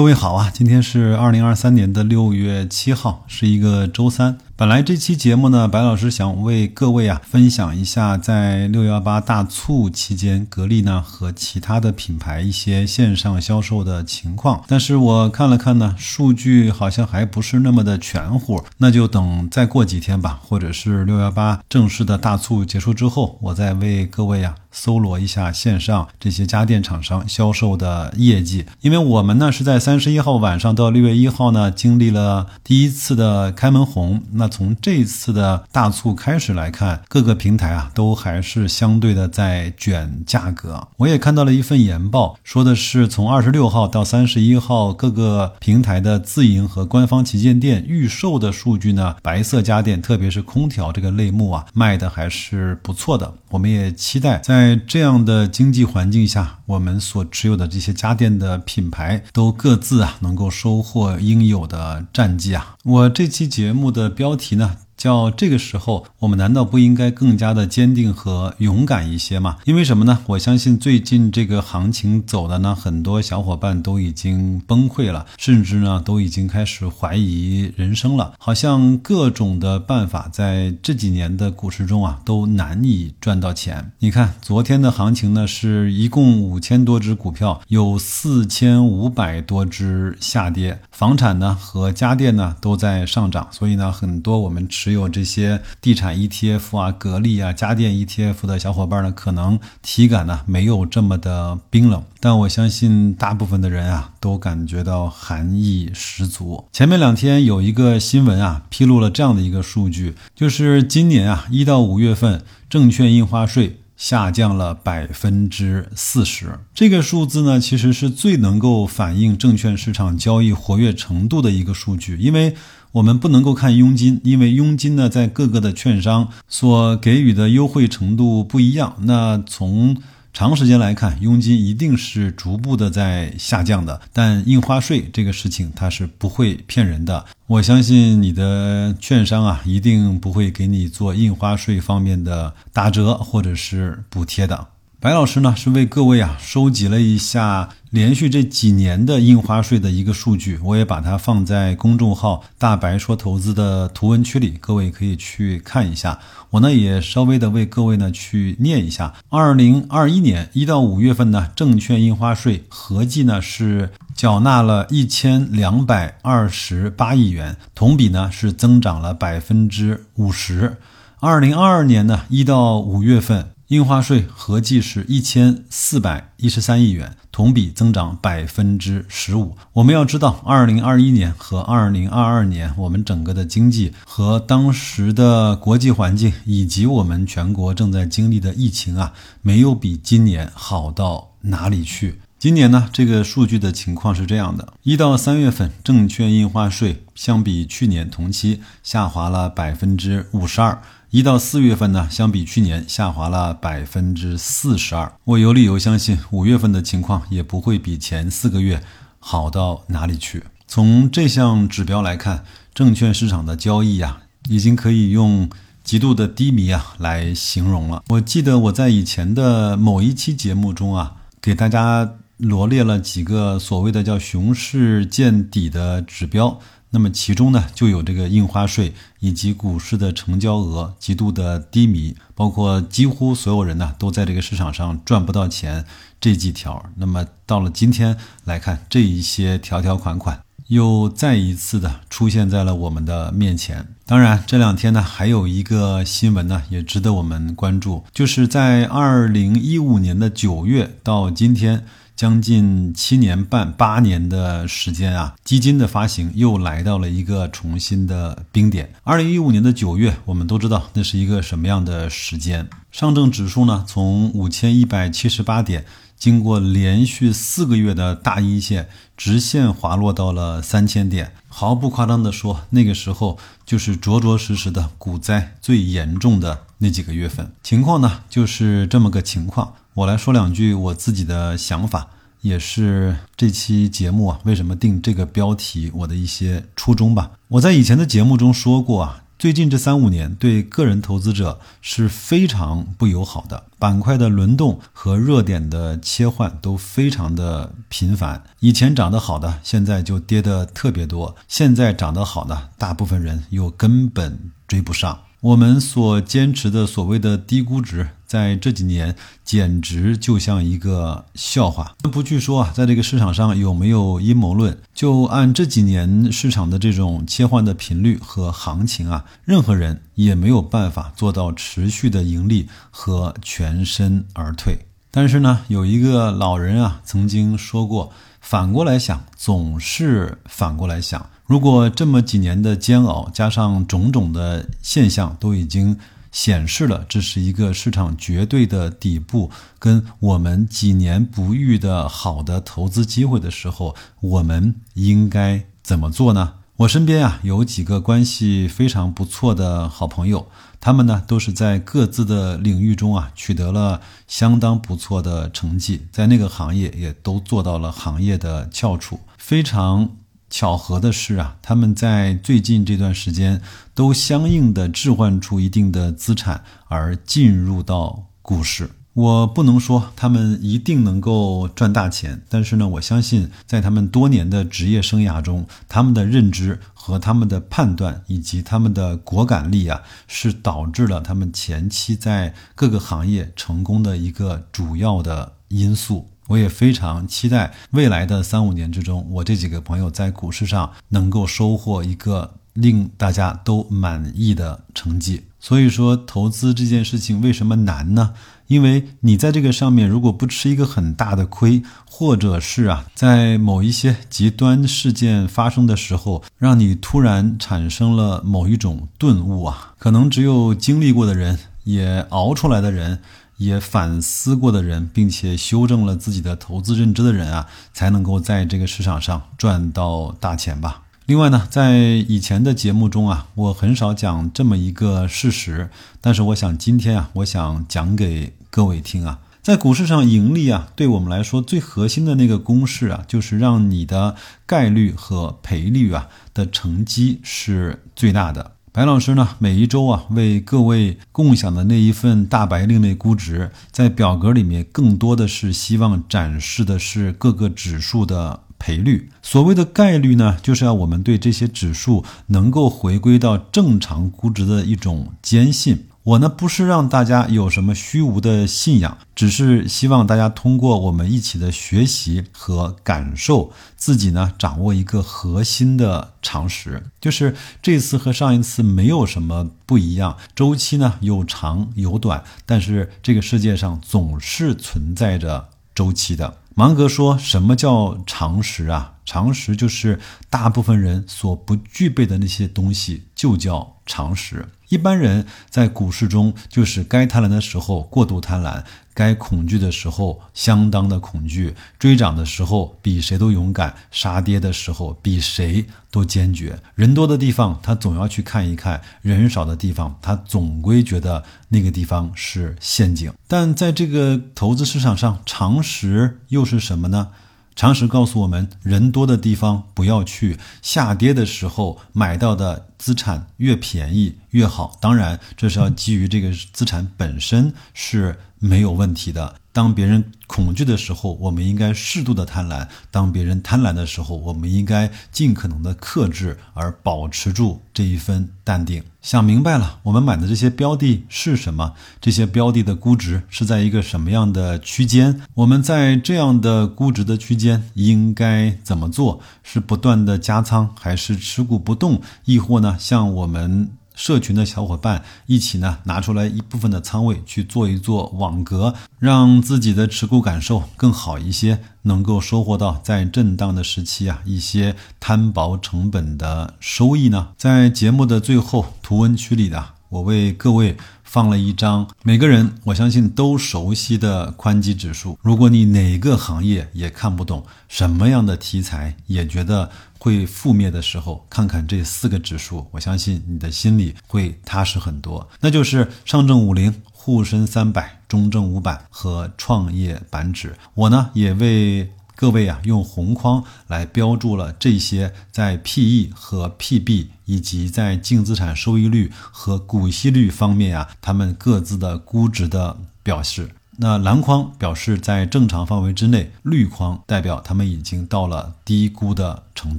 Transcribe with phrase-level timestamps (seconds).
[0.00, 4.38] 各位好啊，今天是二零二三年的六月七号，是一个周三。
[4.60, 14.62] 本来这期节目呢，白老师想为各位啊分享一下在六幺八大促期间，格力呢和其他的品牌一些线上销售的情况。
[14.68, 28.66] 但是我看了看呢，数据好像还不是那么的全乎，那就等再过几天吧，或者是六幺八正式的大促结束之后，我再为各位啊搜罗一下线上这些家电厂商销售的业绩。
[28.82, 34.49] 因为我们呢是在三十一号晚上到六月一号呢，经历了第一次的开门红，那。
[34.50, 40.88] 从这次的大促开始来看，各个平台啊都还是相对的在卷价格。
[40.96, 53.32] 我也看到了一份研报，说的是从二十六号到三十一号，各个平台的自营和官方旗舰店预售的数据呢，白色家电，特别是空调这个类目啊，卖的还是不错的。
[53.50, 62.76] 我们也期待在这样的经济环境下，我们所持有的这些家电的品牌都各自啊能够收获应有的战绩啊。
[62.84, 64.76] 我这期节目的标题呢？
[65.00, 69.56] 叫这个时候，我们难道不应该更加的坚定和勇敢一些吗？
[69.64, 70.18] 因为什么呢？
[70.26, 78.34] 我相信最近这个行情走的呢，很多小伙伴都已经崩溃了，甚至呢都已经开始怀疑人生了。
[78.38, 83.92] 好像各种的办法在这几年的股市中啊，都难以赚到钱。
[84.00, 106.64] 你看昨天的行情呢，是一共五千多只股票，有四千五百多只下跌，房产呢和家电呢都在上涨，所以呢，很多我们持只有这些地产 ETF 啊、格力啊、家电 ETF 的小伙伴呢，可能体感呢没有这么的冰冷，但我相信大部分的人啊都感觉到寒意十足。
[106.72, 116.58] 前面两天有一个新闻啊，披露了这样的一个数据，就是今年啊一到五月份证券印花税下降了百分之四十。
[116.74, 122.56] 这个数字呢，其实是最能够反映证券市场交易活跃程度的一个数据，因为。
[122.92, 128.96] 我们不能够看佣金，因为佣金呢，在各个的券商所给予的优惠程度不一样。
[129.02, 129.96] 那从
[130.32, 134.00] 长时间来看，佣金一定是逐步的在下降的。
[134.12, 137.24] 但印花税这个事情，它是不会骗人的。
[137.46, 144.66] 我相信你的券商啊，一定不会给你做印花税方面的打折或者是补贴的。
[145.02, 156.18] 白老师呢是为各位啊收集了一下连续这几年的印花税的一个数据，我也把它放在公众号“大白说投资”的图文区里，各位可以去看一下。
[156.50, 170.76] 我呢也稍微的为各位呢去念一下：二零二一年一到五月份呢，证券印花税合计呢是缴纳了一千两百二十八亿元，同比呢是增长了百分之五十。
[171.20, 173.46] 二零二二年呢一到五月份。
[173.70, 179.56] 印花税合计是一千四百一十三亿元，同比增长百分之十五。
[179.74, 192.20] 我们要知道，二零二一年和二零二二年，我们整个的经济和当时的国际环境，以及我们全国正在经历的疫情啊，没有比今年好到哪里去。
[192.40, 200.80] 今年呢，这个数据的情况是这样的：一到三月份，证券印花税相比去年同期下滑了百分之五十二。
[201.10, 205.12] 一到四月份呢，相比去年下滑了百分之四十二。
[205.24, 208.82] 我有理由相信，五月份的情况也不会比前四个月
[209.18, 210.44] 好到哪里去。
[210.66, 212.42] 从这项指标来看，
[212.72, 215.50] 证券市场的交易呀，已经可以用
[215.84, 218.02] 极度的低迷啊来形容了。
[218.08, 226.58] 我记得我在以前的某一期节目中啊，给大家罗列了几个所谓的叫熊市见底的指标。
[226.92, 235.84] 那么其中呢，就有这个印花税以及股市的成交额极度的低迷，包括几乎所有人呢都在这个市场上赚不到钱
[236.20, 236.84] 这几条。
[236.96, 243.86] 那么到了今天来看，这一些条条款款又再一次的出现在了我们的面前。
[244.04, 251.84] 当然，这两天呢还有一个新闻呢也值得我们关注，就是在二零一五年的九月到今天。
[252.20, 258.92] 将近七年半、八年的时间啊，基金的发行又来到了一个重新的冰点。
[259.04, 262.68] 二零一五年的九月，我们都知道那是一个什么样的时间。
[262.92, 265.86] 上证指数呢，从五千一百七十八点，
[266.20, 271.32] 经过连续四个月的大阴线，直线滑落到了三千点。
[271.48, 277.50] 毫不夸张的说，那个时候就是着着实实的股灾最严重的那几个月份。
[277.62, 279.72] 情况呢，就是这么个情况。
[279.94, 282.08] 我来说两句我自己的想法，
[282.42, 287.30] 也是这期节目啊为什么定这个标题我的一些初衷吧。
[287.48, 298.44] 我在以前的节目中说过啊，最近这三五年对个人投资者是非常不友好的，板块的轮动和热点的切换都非常的频繁。
[298.58, 304.38] 以前涨得好的，现在就跌得特别多；现在涨得好的，大部分人又根本
[304.68, 305.18] 追不上。
[305.40, 311.94] 我们所坚持的所谓的低估值，在这几年简直就像一个笑话。
[312.02, 324.78] 不去说啊，在这个市场上有没有阴谋论，就按这几年市场的这种切换的频率和行情啊，任何人也没有办法做到持续的盈利和全身而退。
[325.10, 331.30] 但是呢，有一个老人啊曾经说过，反过来想，总是反过来想。
[331.50, 335.98] 如果这么几年的煎熬，加上种种的现象，都已经
[336.30, 339.50] 显示了这是一个市场绝对的底部，
[339.80, 346.52] 跟我们几年不遇的好的投资机会的时候，我们应该怎么做呢？
[346.76, 350.46] 我身边啊有几个关系非常不错的好朋友，
[350.80, 360.08] 他们呢都是在各自的领域中啊取得了相当不错的成绩，在那个行业也都做到了行业的翘楚，非常。
[360.50, 363.62] 巧合的是啊，他们在最近这段时间
[363.94, 368.90] 都相应的置换出一定的资产而进入到股市。
[369.12, 386.28] 我不能说他们一定能够赚大钱，但是呢，我相信在他们多年的职业生涯中，他们的认知和他们的判断以及他们的果敢力啊，是导致了他们前期在各个行业成功的一个主要的因素。
[386.50, 395.44] 我也非常期待未来的三五年之中，我这几个朋友在股市上能够收获一个令大家都满意的成绩。
[395.60, 398.34] 所以说，投资这件事情为什么难呢？
[398.66, 413.20] 因为你在这个上面如果不吃一个很大的亏，或者是啊，在某一些极端事件发生的时候，让你突然产生了某一种顿悟啊，可能只有经历过的人，也熬出来的人。
[413.60, 421.02] 也反思过的人，并且修正了自己的投资认知的人啊，才能够在这个市场上赚到大钱吧。
[421.26, 425.90] 另外呢，在以前的节目中啊，我很少讲这么一个事实，
[426.22, 438.72] 但是我想今天啊，我想讲给各位听啊，在股市上盈利啊，对我们来说最核心的那个公式啊，就是让你的概率和赔率啊的成绩是最大的。
[438.92, 449.30] 白老师呢，每一周啊，为各位共享的那一份大白另类估值，在表格里面更多的是希望展示的是各个指数的赔率。
[449.42, 456.06] 所谓的概率呢，就是要我们对这些指数能够回归到正常估值的一种坚信。
[456.30, 476.58] 我呢不是让大家有什么虚无的信仰，只是希望大家通过我们一起的学习和感受，自己呢掌握一个核心的常识，就是这次和上一次没有什么不一样，周期呢有长有短，但是这个世界上总是存在着周期的。
[476.76, 479.14] 芒格说什么叫常识啊？
[479.24, 484.68] 常识就是大部分人所不具备的那些东西，就叫常识。
[484.90, 488.82] 一般人在股市中，就是该贪婪的时候过度贪婪，
[489.14, 496.76] 该恐惧的时候相当的恐惧，追涨的时候比谁都勇敢，杀跌的时候比谁都坚决。
[496.96, 503.32] 人多的地方，他总要去看一看；人少的地方，他总归觉得那个地方是陷阱。
[503.46, 507.28] 但在这个投资市场上，常识又是什么呢？
[507.76, 510.58] 常识告诉我们，人多的地方不要去。
[510.82, 514.98] 下跌的时候买到的资产越便宜越好。
[515.00, 519.54] 当然，这是要基于这个资产本身是没有问题的。
[519.72, 529.02] 当别人恐惧的时候，我们应该适度的贪婪；当别人贪婪的时候，我们应该尽可能的克制，而保持住这一份淡定。
[529.22, 531.92] 想明白了，我们买的这些标的是什么？
[532.20, 535.40] 这些标的的估值是在一个什么样的区间？
[535.54, 539.40] 我们在这样的估值的区间应该怎么做？
[539.62, 542.20] 是不断的加仓，还是持股不动？
[542.44, 543.90] 亦或呢，像我们？
[544.20, 557.48] 社群的小伙伴一起呢，拿出来一部分的仓位去做一做网格，让自己的持股感受更好一些，能够收获到在震荡的时期啊一些摊薄成本的收益呢。
[557.56, 560.98] 在节目的最后图文区里的，我为各位
[561.32, 565.38] 放了一张每个人我相信都熟悉的宽基指数。
[565.40, 569.88] 如果你哪个行业也看不懂，什么样的题材也觉得。
[570.22, 575.48] 会覆灭的时候，看看这四个指数，我相信你的心里会踏实很多。
[575.60, 580.76] 那就是上证五零、沪深三百、中证五百和创业板指。
[580.92, 582.10] 我呢也为。
[582.40, 593.68] 各位啊用红框来标注了这些在 PE 和 PB 以及在净资产收益率和股息率方面啊，他们各自的估值的表示。
[593.98, 599.98] 那蓝框表示在正常范围之内，绿框代表他们已经到了低估的程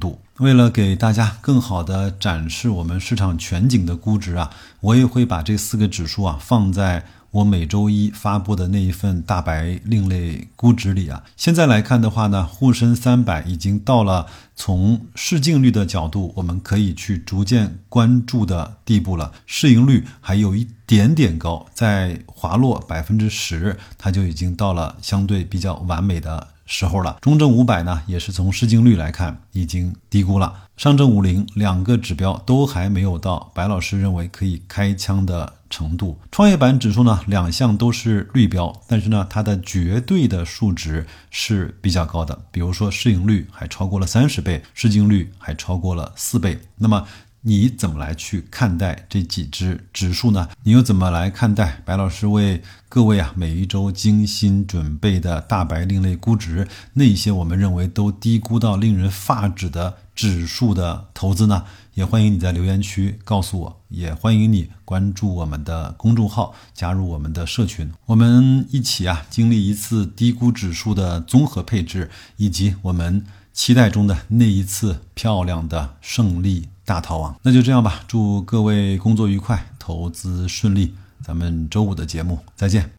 [0.00, 0.18] 度。
[0.38, 11.24] 为了给大家更好的展示我们市场全景的估值啊，我也会把这四个指数啊放在我每周一发布的那一份大白另类估值里啊。
[11.36, 19.32] 现在来看的话呢，沪深三百已经到了从市净率的角度，我们可以去逐渐关注的地步了。
[19.46, 26.48] 市盈率还有一点点高，在滑落百分之十，它就已经到了相对比较完美的。
[26.64, 30.68] 时候了，中证五百呢，也是从市净率来看已经低估了。
[30.76, 36.20] 上证五零两个指标都还没有到白老师认为可以开枪的程度。
[36.30, 46.60] 创业板指数呢，两项都是绿标，但是呢，它的绝对的数值是比较高的，比如说市盈率还超过了三十倍，市净率还超过了四倍。
[46.76, 47.06] 那么
[47.44, 50.48] 你怎么来去看待这几只指数呢？
[50.62, 61.64] 你又怎么来看待白老师为各位啊每一周精心准备的大白另类估值那些我们认为都低估到令人发指的指数的投资呢？
[61.94, 76.68] 也欢迎你在留言区告诉我，也欢迎你关注我们的公众号，加入我们的社群，我们一起啊经历一次低估指数的综合配置，以及我们期待中的那一次漂亮的胜利。
[76.84, 78.04] 大逃亡，那就这样吧。
[78.08, 80.94] 祝各位工作愉快，投资顺利。
[81.22, 82.90] 咱们周五的节目再见。